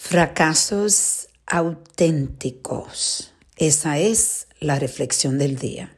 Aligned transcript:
Fracasos 0.00 1.28
auténticos. 1.44 3.32
Esa 3.56 3.98
es 3.98 4.46
la 4.60 4.78
reflexión 4.78 5.38
del 5.38 5.56
día. 5.56 5.92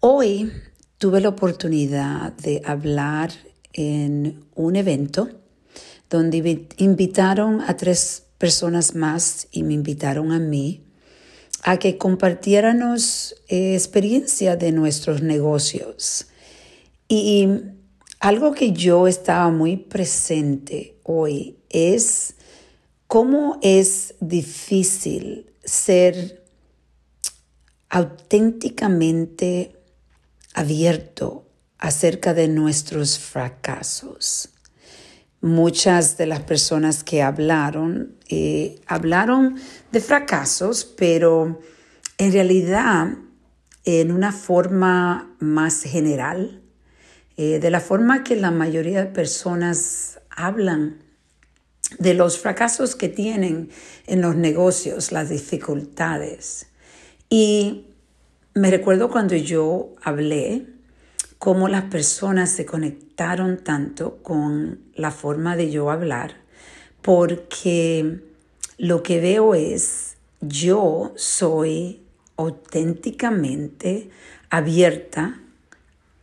Hoy 0.00 0.52
tuve 0.98 1.20
la 1.20 1.30
oportunidad 1.30 2.32
de 2.32 2.60
hablar 2.66 3.30
en 3.72 4.44
un 4.56 4.76
evento 4.76 5.30
donde 6.10 6.66
invitaron 6.76 7.62
a 7.62 7.76
tres 7.76 8.24
personas 8.36 8.96
más 8.96 9.46
y 9.52 9.62
me 9.62 9.74
invitaron 9.74 10.32
a 10.32 10.40
mí 10.40 10.84
a 11.62 11.78
que 11.78 11.96
compartiéramos 11.96 13.36
eh, 13.48 13.74
experiencia 13.74 14.56
de 14.56 14.72
nuestros 14.72 15.22
negocios. 15.22 16.26
Y 17.08 17.48
algo 18.18 18.52
que 18.52 18.72
yo 18.72 19.06
estaba 19.06 19.50
muy 19.50 19.76
presente 19.76 20.98
hoy 21.04 21.56
es 21.70 22.34
cómo 23.12 23.58
es 23.60 24.14
difícil 24.20 25.52
ser 25.62 26.42
auténticamente 27.90 29.76
abierto 30.54 31.46
acerca 31.76 32.32
de 32.32 32.48
nuestros 32.48 33.18
fracasos. 33.18 34.48
Muchas 35.42 36.16
de 36.16 36.24
las 36.24 36.40
personas 36.40 37.04
que 37.04 37.20
hablaron 37.20 38.16
eh, 38.30 38.80
hablaron 38.86 39.56
de 39.90 40.00
fracasos, 40.00 40.86
pero 40.86 41.60
en 42.16 42.32
realidad 42.32 43.08
en 43.84 44.10
una 44.10 44.32
forma 44.32 45.36
más 45.38 45.82
general, 45.82 46.62
eh, 47.36 47.58
de 47.58 47.70
la 47.70 47.80
forma 47.80 48.24
que 48.24 48.36
la 48.36 48.50
mayoría 48.50 49.04
de 49.04 49.10
personas 49.10 50.18
hablan 50.30 51.11
de 51.98 52.14
los 52.14 52.38
fracasos 52.38 52.96
que 52.96 53.08
tienen 53.08 53.70
en 54.06 54.20
los 54.20 54.36
negocios, 54.36 55.12
las 55.12 55.28
dificultades. 55.28 56.66
Y 57.28 57.86
me 58.54 58.70
recuerdo 58.70 59.10
cuando 59.10 59.36
yo 59.36 59.94
hablé, 60.02 60.66
cómo 61.42 61.66
las 61.66 61.84
personas 61.84 62.50
se 62.50 62.64
conectaron 62.64 63.64
tanto 63.64 64.18
con 64.22 64.78
la 64.94 65.10
forma 65.10 65.56
de 65.56 65.72
yo 65.72 65.90
hablar, 65.90 66.36
porque 67.00 68.20
lo 68.78 69.02
que 69.02 69.20
veo 69.20 69.56
es, 69.56 70.18
yo 70.40 71.12
soy 71.16 72.02
auténticamente 72.36 74.10
abierta 74.50 75.40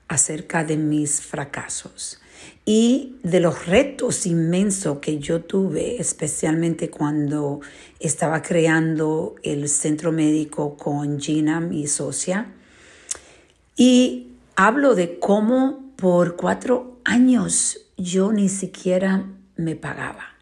acerca 0.08 0.64
de 0.64 0.78
mis 0.78 1.20
fracasos 1.20 2.22
y 2.66 3.18
de 3.24 3.40
los 3.40 3.66
retos 3.66 4.28
inmensos 4.28 5.00
que 5.00 5.18
yo 5.18 5.42
tuve, 5.42 6.00
especialmente 6.00 6.90
cuando 6.92 7.62
estaba 8.00 8.42
creando 8.44 9.36
el 9.42 9.68
centro 9.70 10.12
médico 10.12 10.78
con 10.78 11.20
Gina, 11.20 11.60
mi 11.60 11.88
socia. 11.88 12.54
Y 13.76 14.34
hablo 14.56 14.94
de 14.94 15.18
cómo 15.18 15.94
por 15.96 16.36
cuatro 16.36 17.00
años 17.06 17.88
yo 17.98 18.32
ni 18.32 18.50
siquiera 18.50 19.26
me 19.56 19.76
pagaba. 19.76 20.36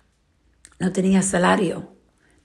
No 0.80 0.92
tenía 0.92 1.22
salario. 1.22 1.94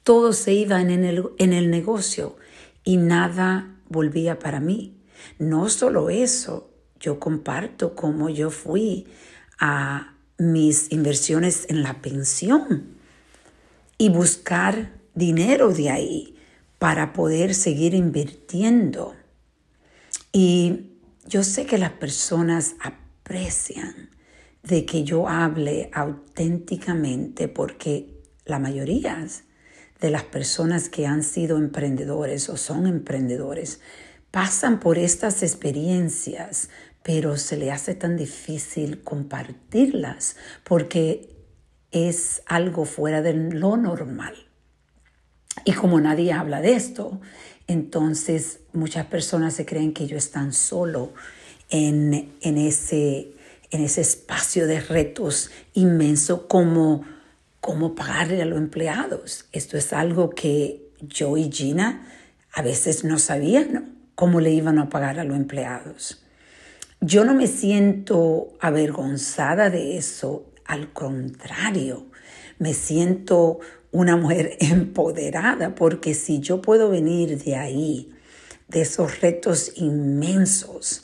Todo 0.04 0.32
se 0.32 0.54
iba 0.54 0.80
en 0.80 0.90
el, 0.90 1.24
en 1.38 1.52
el 1.52 1.70
negocio 1.70 2.36
y 2.84 2.98
nada 2.98 3.76
volvía 3.88 4.38
para 4.38 4.60
mí. 4.60 4.96
No 5.38 5.68
solo 5.68 6.08
eso, 6.08 6.70
yo 7.00 7.18
comparto 7.18 7.94
cómo 7.94 8.28
yo 8.28 8.50
fui 8.50 9.06
a 9.64 10.16
mis 10.38 10.90
inversiones 10.90 11.66
en 11.68 11.84
la 11.84 12.02
pensión 12.02 12.96
y 13.96 14.08
buscar 14.08 14.90
dinero 15.14 15.72
de 15.72 15.88
ahí 15.88 16.36
para 16.80 17.12
poder 17.12 17.54
seguir 17.54 17.94
invirtiendo. 17.94 19.14
Y 20.32 20.90
yo 21.26 21.44
sé 21.44 21.64
que 21.64 21.78
las 21.78 21.92
personas 21.92 22.74
aprecian 22.80 24.10
de 24.64 24.84
que 24.84 25.04
yo 25.04 25.28
hable 25.28 25.90
auténticamente 25.94 27.46
porque 27.46 28.20
la 28.44 28.58
mayoría 28.58 29.24
de 30.00 30.10
las 30.10 30.24
personas 30.24 30.88
que 30.88 31.06
han 31.06 31.22
sido 31.22 31.56
emprendedores 31.56 32.48
o 32.48 32.56
son 32.56 32.88
emprendedores 32.88 33.78
pasan 34.32 34.80
por 34.80 34.98
estas 34.98 35.44
experiencias 35.44 36.68
pero 37.02 37.36
se 37.36 37.56
le 37.56 37.70
hace 37.70 37.94
tan 37.94 38.16
difícil 38.16 39.02
compartirlas 39.02 40.36
porque 40.64 41.30
es 41.90 42.42
algo 42.46 42.84
fuera 42.84 43.22
de 43.22 43.34
lo 43.34 43.76
normal. 43.76 44.34
Y 45.64 45.72
como 45.72 46.00
nadie 46.00 46.32
habla 46.32 46.60
de 46.60 46.74
esto, 46.74 47.20
entonces 47.66 48.60
muchas 48.72 49.06
personas 49.06 49.54
se 49.54 49.66
creen 49.66 49.92
que 49.92 50.04
ellos 50.04 50.24
están 50.24 50.52
solo 50.52 51.12
en, 51.68 52.32
en, 52.40 52.58
ese, 52.58 53.32
en 53.70 53.82
ese 53.82 54.00
espacio 54.00 54.66
de 54.66 54.80
retos 54.80 55.50
inmenso 55.74 56.48
como, 56.48 57.04
como 57.60 57.94
pagarle 57.94 58.42
a 58.42 58.46
los 58.46 58.58
empleados. 58.58 59.46
Esto 59.52 59.76
es 59.76 59.92
algo 59.92 60.30
que 60.30 60.90
yo 61.00 61.36
y 61.36 61.50
Gina 61.50 62.06
a 62.52 62.62
veces 62.62 63.04
no 63.04 63.18
sabían 63.18 63.96
cómo 64.14 64.40
le 64.40 64.50
iban 64.52 64.78
a 64.78 64.88
pagar 64.88 65.18
a 65.18 65.24
los 65.24 65.36
empleados. 65.36 66.22
Yo 67.04 67.24
no 67.24 67.34
me 67.34 67.48
siento 67.48 68.52
avergonzada 68.60 69.70
de 69.70 69.96
eso, 69.98 70.46
al 70.64 70.92
contrario, 70.92 72.06
me 72.60 72.74
siento 72.74 73.58
una 73.90 74.16
mujer 74.16 74.56
empoderada 74.60 75.74
porque 75.74 76.14
si 76.14 76.38
yo 76.38 76.62
puedo 76.62 76.90
venir 76.90 77.42
de 77.42 77.56
ahí, 77.56 78.12
de 78.68 78.82
esos 78.82 79.20
retos 79.20 79.72
inmensos 79.74 81.02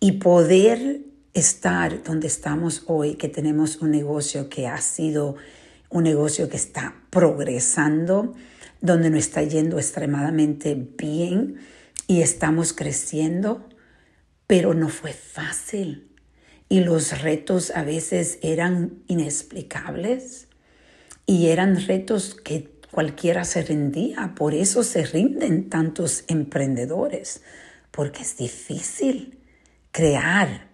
y 0.00 0.12
poder 0.12 1.02
estar 1.34 2.02
donde 2.02 2.28
estamos 2.28 2.84
hoy, 2.86 3.16
que 3.16 3.28
tenemos 3.28 3.82
un 3.82 3.90
negocio 3.90 4.48
que 4.48 4.66
ha 4.66 4.80
sido 4.80 5.36
un 5.90 6.04
negocio 6.04 6.48
que 6.48 6.56
está 6.56 6.94
progresando, 7.10 8.32
donde 8.80 9.10
nos 9.10 9.18
está 9.20 9.42
yendo 9.42 9.76
extremadamente 9.76 10.74
bien 10.96 11.56
y 12.06 12.22
estamos 12.22 12.72
creciendo, 12.72 13.68
pero 14.46 14.74
no 14.74 14.88
fue 14.88 15.12
fácil 15.12 16.10
y 16.68 16.80
los 16.80 17.22
retos 17.22 17.70
a 17.70 17.82
veces 17.82 18.38
eran 18.42 19.02
inexplicables 19.06 20.48
y 21.24 21.48
eran 21.48 21.86
retos 21.86 22.34
que 22.34 22.70
cualquiera 22.90 23.44
se 23.44 23.62
rendía. 23.62 24.34
Por 24.34 24.54
eso 24.54 24.82
se 24.82 25.04
rinden 25.04 25.68
tantos 25.68 26.24
emprendedores, 26.28 27.42
porque 27.90 28.22
es 28.22 28.36
difícil 28.36 29.38
crear 29.92 30.68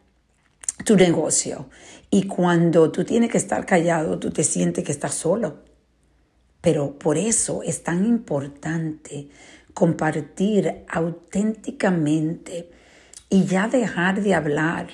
tu 0.85 0.97
negocio. 0.97 1.69
Y 2.11 2.27
cuando 2.27 2.91
tú 2.91 3.05
tienes 3.05 3.31
que 3.31 3.39
estar 3.39 3.67
callado, 3.67 4.19
tú 4.19 4.31
te 4.31 4.45
sientes 4.45 4.85
que 4.85 4.93
estás 4.93 5.15
solo. 5.15 5.63
Pero 6.61 6.99
por 6.99 7.19
eso 7.19 7.63
es 7.63 7.83
tan 7.83 8.07
importante 8.07 9.29
compartir 9.75 10.85
auténticamente 10.89 12.71
y 13.33 13.47
ya 13.47 13.67
dejar 13.67 14.23
de 14.23 14.35
hablar 14.35 14.89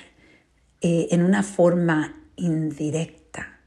eh, 0.79 1.09
en 1.11 1.23
una 1.23 1.43
forma 1.43 2.23
indirecta, 2.37 3.59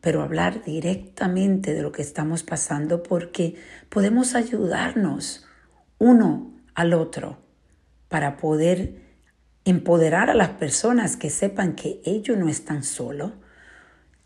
pero 0.00 0.22
hablar 0.22 0.62
directamente 0.62 1.74
de 1.74 1.82
lo 1.82 1.90
que 1.90 2.02
estamos 2.02 2.44
pasando 2.44 3.02
porque 3.02 3.56
podemos 3.88 4.36
ayudarnos 4.36 5.44
uno 5.98 6.54
al 6.76 6.94
otro 6.94 7.38
para 8.06 8.36
poder 8.36 9.02
empoderar 9.64 10.30
a 10.30 10.34
las 10.34 10.50
personas 10.50 11.16
que 11.16 11.28
sepan 11.28 11.74
que 11.74 12.00
ellos 12.04 12.38
no 12.38 12.48
están 12.48 12.84
solos 12.84 13.32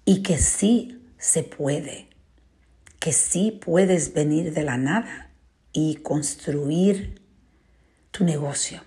y 0.05 0.23
que 0.23 0.37
sí 0.37 1.01
se 1.17 1.43
puede, 1.43 2.11
que 2.99 3.15
sí 3.15 3.59
puedes 3.65 4.13
venir 4.13 4.53
de 4.53 4.63
la 4.63 4.77
nada 4.77 5.31
y 5.73 5.97
construir 6.03 7.23
tu 8.11 8.25
negocio 8.25 8.83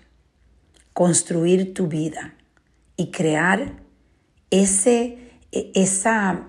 construir 0.94 1.74
tu 1.74 1.88
vida 1.88 2.34
y 2.96 3.10
crear 3.10 3.82
ese, 4.50 5.18
e, 5.52 5.72
esa, 5.74 6.48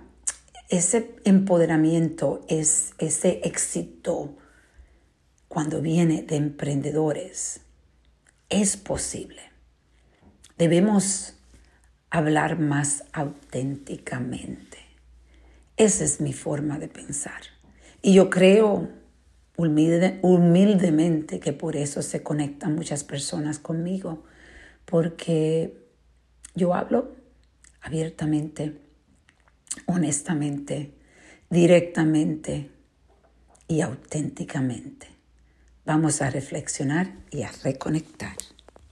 ese 0.70 1.18
empoderamiento, 1.26 2.46
es, 2.48 2.94
ese 3.00 3.42
éxito 3.44 4.38
cuando 5.48 5.82
viene 5.82 6.22
de 6.22 6.36
emprendedores. 6.38 7.62
Es 8.50 8.78
posible. 8.78 9.42
Debemos 10.58 11.34
hablar 12.12 12.60
más 12.60 13.04
auténticamente. 13.12 14.78
Esa 15.76 16.04
es 16.04 16.22
mi 16.22 16.34
forma 16.34 16.78
de 16.78 16.88
pensar. 16.88 17.42
Y 18.02 18.14
yo 18.14 18.30
creo 18.30 18.90
humildemente 19.58 21.40
que 21.40 21.54
por 21.54 21.76
eso 21.76 22.04
se 22.04 22.22
conectan 22.22 22.76
muchas 22.76 23.04
personas 23.04 23.58
conmigo 23.58 24.24
porque 24.86 25.74
yo 26.56 26.74
hablo 26.74 27.16
abiertamente, 27.82 28.80
honestamente, 29.86 30.94
directamente 31.50 32.70
y 33.68 33.82
auténticamente. 33.82 35.08
Vamos 35.86 36.22
a 36.22 36.30
reflexionar 36.30 37.14
y 37.30 37.44
a 37.44 37.52
reconectar. 37.64 38.36